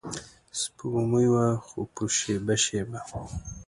[0.59, 2.99] سپوږمۍ وه خو په شیبه شیبه